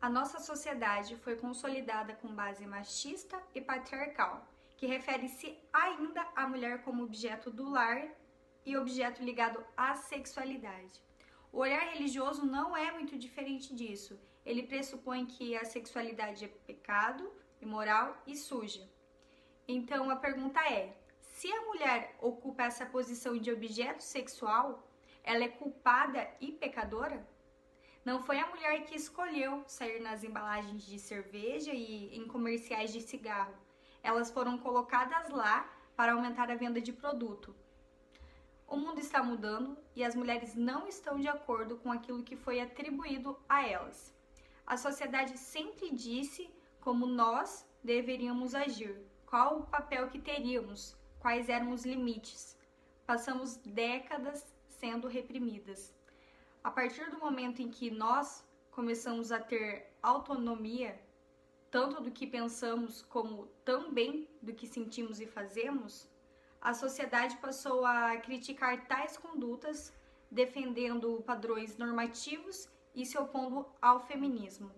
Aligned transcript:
A 0.00 0.10
nossa 0.10 0.38
sociedade 0.38 1.16
foi 1.16 1.36
consolidada 1.36 2.14
com 2.14 2.28
base 2.28 2.66
machista 2.66 3.38
e 3.54 3.60
patriarcal, 3.60 4.46
que 4.76 4.86
refere-se 4.86 5.56
ainda 5.72 6.26
à 6.36 6.46
mulher 6.46 6.82
como 6.82 7.04
objeto 7.04 7.50
do 7.50 7.70
lar 7.70 8.06
e 8.66 8.76
objeto 8.76 9.24
ligado 9.24 9.64
à 9.74 9.94
sexualidade. 9.94 11.02
O 11.50 11.58
olhar 11.58 11.88
religioso 11.94 12.44
não 12.44 12.76
é 12.76 12.92
muito 12.92 13.18
diferente 13.18 13.74
disso. 13.74 14.20
Ele 14.44 14.62
pressupõe 14.62 15.24
que 15.24 15.56
a 15.56 15.64
sexualidade 15.64 16.44
é 16.44 16.48
pecado, 16.48 17.32
imoral 17.62 18.22
e 18.26 18.36
suja. 18.36 18.86
Então 19.70 20.08
a 20.08 20.16
pergunta 20.16 20.58
é: 20.60 20.96
se 21.20 21.52
a 21.52 21.60
mulher 21.66 22.16
ocupa 22.22 22.62
essa 22.62 22.86
posição 22.86 23.36
de 23.36 23.52
objeto 23.52 24.00
sexual, 24.00 24.82
ela 25.22 25.44
é 25.44 25.48
culpada 25.48 26.26
e 26.40 26.50
pecadora? 26.50 27.28
Não 28.02 28.22
foi 28.22 28.40
a 28.40 28.46
mulher 28.46 28.86
que 28.86 28.96
escolheu 28.96 29.62
sair 29.66 30.00
nas 30.00 30.24
embalagens 30.24 30.86
de 30.86 30.98
cerveja 30.98 31.74
e 31.74 32.16
em 32.16 32.26
comerciais 32.26 32.90
de 32.94 33.02
cigarro. 33.02 33.54
Elas 34.02 34.30
foram 34.30 34.56
colocadas 34.56 35.28
lá 35.28 35.70
para 35.94 36.14
aumentar 36.14 36.50
a 36.50 36.54
venda 36.54 36.80
de 36.80 36.90
produto. 36.90 37.54
O 38.66 38.76
mundo 38.78 39.00
está 39.00 39.22
mudando 39.22 39.76
e 39.94 40.02
as 40.02 40.14
mulheres 40.14 40.54
não 40.54 40.88
estão 40.88 41.20
de 41.20 41.28
acordo 41.28 41.76
com 41.76 41.92
aquilo 41.92 42.22
que 42.22 42.36
foi 42.36 42.58
atribuído 42.58 43.38
a 43.46 43.68
elas. 43.68 44.14
A 44.66 44.78
sociedade 44.78 45.36
sempre 45.36 45.90
disse 45.90 46.50
como 46.80 47.06
nós 47.06 47.66
deveríamos 47.82 48.54
agir, 48.54 48.98
qual 49.28 49.58
o 49.58 49.66
papel 49.66 50.08
que 50.08 50.18
teríamos, 50.18 50.96
quais 51.18 51.48
eram 51.48 51.72
os 51.72 51.84
limites. 51.84 52.56
Passamos 53.06 53.56
décadas 53.56 54.44
sendo 54.68 55.06
reprimidas. 55.06 55.94
A 56.64 56.70
partir 56.70 57.10
do 57.10 57.18
momento 57.18 57.60
em 57.60 57.68
que 57.68 57.90
nós 57.90 58.44
começamos 58.70 59.30
a 59.30 59.38
ter 59.38 59.92
autonomia, 60.02 60.98
tanto 61.70 62.02
do 62.02 62.10
que 62.10 62.26
pensamos 62.26 63.02
como 63.02 63.46
também 63.64 64.26
do 64.40 64.54
que 64.54 64.66
sentimos 64.66 65.20
e 65.20 65.26
fazemos, 65.26 66.08
a 66.60 66.72
sociedade 66.72 67.36
passou 67.36 67.84
a 67.84 68.16
criticar 68.16 68.86
tais 68.86 69.16
condutas, 69.16 69.92
defendendo 70.30 71.22
padrões 71.26 71.76
normativos 71.76 72.68
e 72.94 73.04
se 73.04 73.18
opondo 73.18 73.66
ao 73.80 74.00
feminismo. 74.00 74.70